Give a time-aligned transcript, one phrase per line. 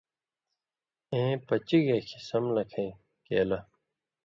[1.11, 2.91] اَیں پچی گے کھیں سم لکھَیں
[3.25, 3.59] کیلہ